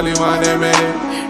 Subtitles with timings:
[0.00, 0.86] माने मेरे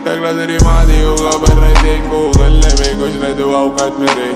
[0.07, 4.29] टकला तेरी माँ दी होगा पर नहीं देखो गले में कुछ नहीं दो औकात मेरे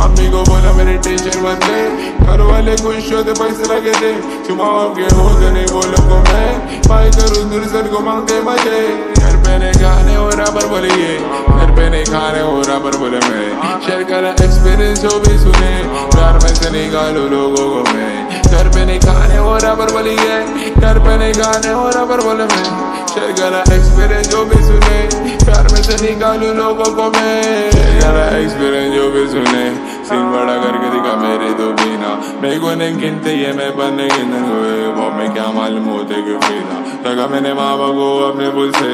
[0.00, 1.82] अम्मी को बोला मेरे टेंशन मत ले
[2.24, 4.12] घर वाले खुश होते पैसे लगे थे
[4.48, 8.80] चुमाओ के होते नहीं बोलो को मैं पाई करूँ दुर्सन को मांगते मज़े
[9.20, 11.12] घर पे नहीं खाने हो रहा पर बोलिए
[11.52, 13.46] घर पे नहीं खाने हो रहा पर बोले मैं
[13.82, 15.72] शेयर करा एक्सपीरियंस जो भी सुने
[16.16, 20.40] प्यार में से निकालो लोगों को मैं घर पे नहीं खाने हो रहा पर बोलिए
[20.80, 25.38] घर पे नहीं खाने हो रहा पर बोले मैं Chegar a experience eu penso nem
[25.40, 30.88] Ferme se ninguém não vou comer Chegar a experience eu penso nem सुने बड़ा करके
[30.90, 32.10] दिखा मेरे तो बिना।
[32.42, 36.40] मेरे को नहीं गिनते, ये मैं बने गिन हुए। वो मैं क्या मालूम होते क्यों
[36.40, 36.76] बिना।
[37.10, 38.90] लगा मैंने माँ बाप को अपने बुल से।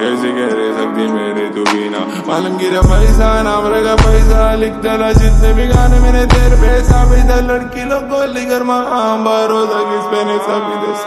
[0.00, 5.12] कैसे कह रहे सकती मेरे तो बिना। मालूम गिरा पैसा, नाम रखा पैसा लिख डाला
[5.12, 8.84] जितने भी गाने मैंने तेरे पैसा भी था लड़की लोग गोली कर माँ
[9.24, 9.88] बारो तक
[10.82, 11.02] दस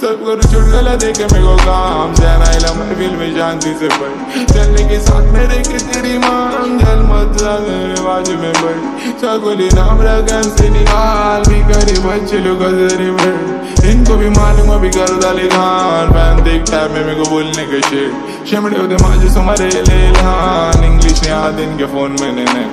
[0.00, 2.10] सब कर छुट गला देखे मेरे को काम।
[2.74, 7.83] महफिल में, शांति से पढ़। चलने के साथ मेरे की तेरी मांग जल मत मेरे
[8.04, 8.78] बाजू में बढ़
[9.20, 14.90] चकोली नाम रकम से निकाल भी करे बच्चे लोग गजरे में इनको भी मालूम अभी
[14.90, 18.10] कर डाले खान फ़ैन देखता है मैं मेरे को बोलने के शेर
[18.50, 22.64] शिमड़े होते माजे सुमारे ले लान इंग्लिश ने आते इनके फ़ोन में ने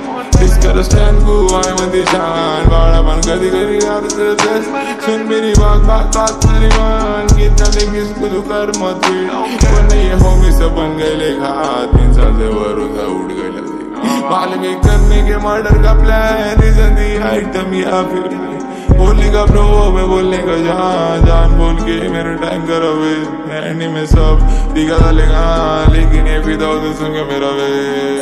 [0.44, 4.70] इसका स्टैंड को आए मंदी शान बाड़ा बन कदी करी यार दस
[5.04, 10.04] सुन मेरी बात बात बात मेरी मान कितना देख इसको तू कर मत वो नहीं
[10.04, 11.54] है होमी सब बन गए लेखा
[11.92, 13.51] तीन साल से भरोसा उठ गए
[14.30, 16.60] मालूम करने के मर्डर का प्लान
[16.96, 18.40] दी आइटम या फिर
[18.96, 23.14] बोलने का ब्रो मैं बोलने का जान जान बोल के मेरे टाइम करो वे।
[23.68, 24.42] एंडी में सब
[24.74, 25.44] दिखा डालेगा
[25.92, 27.70] लेकिन ये भी दो सुन के मेरा वे।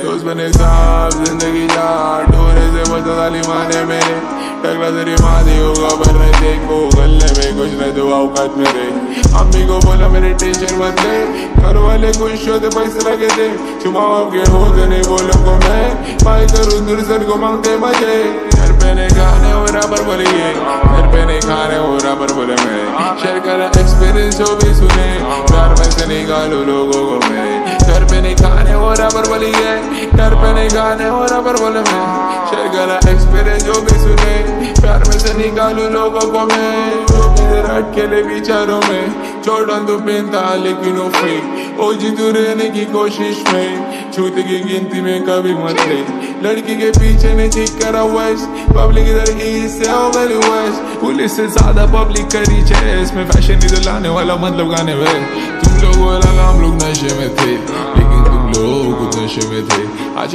[0.03, 1.89] दोस्त बने साहब, ज़िंदगी जा
[2.31, 4.15] डोरे से बचा डाली माने मेरे
[4.62, 8.87] टकला तेरी माँ दी होगा पर नहीं देखो गले में कुछ नहीं दो औकात मेरे
[9.41, 11.16] अम्मी को बोला मेरे टेंशन मत ले
[11.60, 13.48] घर वाले खुश होते पैसे लगे थे
[13.82, 15.84] चुमाओ के होते नहीं बोलो को मैं
[16.25, 18.19] पाई करूँ दुर्सन को मांगते मज़े
[18.53, 22.32] घर पे नहीं खाने हो रहा पर बोलिए घर पे नहीं खाने हो रहा पर
[22.34, 22.84] बोले मैं
[23.22, 25.09] शेयर करा एक्सपीरियंस जो भी सुने
[25.48, 27.59] प्यार में से निकालो लोगों मैं घर
[29.12, 32.97] खाने हो। रहा पर घर पे नहीं खाने हो रहा पर बोले मैं। शेयर करा
[33.12, 34.34] एक्सपीरियंस जो भी सुने।
[34.81, 36.93] प्यार में से निकालू लोगों को मैं।
[37.41, 42.84] इधर अटकेले विचारों में। छोड़न तो पेंता लेकिन वो फेक ओ जी तू रहने की
[42.84, 46.00] कोशिश में। छूत की गिनती में कभी मत ले।
[46.48, 48.41] लड़की के पीछे ने ठीक करा वैस
[48.77, 53.54] पब्लिक इधर ईस्ट से हो गई वैस पुलिस से ज़्यादा पब्लिक करी चेस में फ़ैशन
[53.54, 55.15] इधर लाने वाला मतलब गाने वे
[55.65, 57.56] तुम लोग लगा हम लोग नशे में थे।
[58.50, 59.83] लोग नशे में थे।
[60.21, 60.34] आज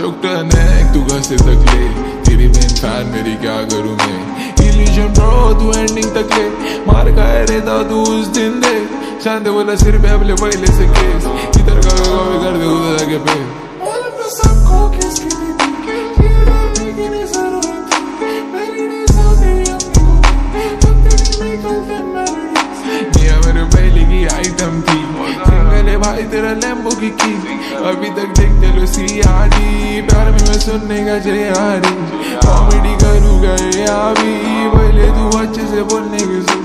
[0.54, 1.88] है तू घर से तक ले
[2.24, 4.20] तेरी मेन फ़ैन मेरी क्या करूँ मैं?
[4.66, 6.48] इल्यूजन ब्रो तू एंडिंग तक ले।
[6.88, 7.60] मार खाए रे
[7.90, 8.76] तू उस दिन दे।
[9.24, 11.26] चांदे बोला सिर पे अपने पहले से केस।
[11.62, 11.96] इधर का
[12.44, 13.38] कर दे उधर आगे पे।
[14.30, 15.34] सबको किसकी
[23.46, 25.05] मेरे पहले की आइटम थी।
[26.06, 27.32] भाई तेरा लैम्बो की की
[27.90, 31.94] अभी तक देखते लो सी आडी प्यार में मैं सुनने का जे आरी
[32.46, 34.36] कॉमेडी करूँगा ये अभी।
[34.76, 36.65] पहले तू अच्छे से बोलने की सुन।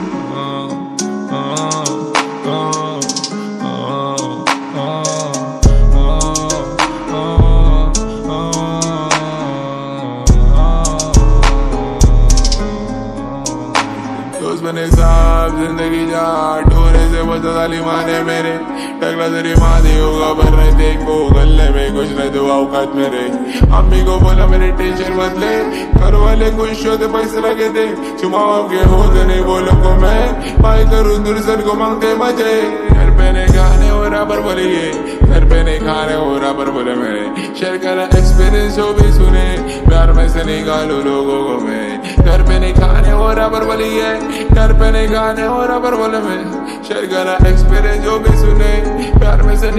[17.41, 18.53] बचा डाली माने मेरे।
[19.01, 23.25] टकला तेरी माँ दी होगा, पर नहीं देखो गले में कुछ नहीं दो औकात मेरे।
[23.72, 25.53] अम्मी को बोला, मेरे टेंशन मत ले।
[26.01, 27.87] घर वाले खुश होते पैसे लगे थे
[28.21, 30.22] चुमाओ के होते नहीं बोलो, को मैं
[30.63, 32.54] पाई करूँ दुर्सन को मांगते मज़े?
[32.91, 34.91] घर पे खाने हो रहा पर बोलिए
[35.22, 39.47] घर पे नहीं खाने हो रहा पर बोले मैं शेयर करा एक्सपीरियंस जो भी सुने।
[39.89, 44.13] प्यार में से निकालो लोगों को मैं। घर पे नहीं खाने हो रहा पर बोलिए
[44.51, 45.09] घर पे नहीं
[45.47, 46.59] हो रहा पर बोले मैं
[46.91, 49.13] She's gonna experience, your vi su name.
[49.21, 49.71] Pero me se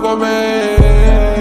[0.00, 1.31] comer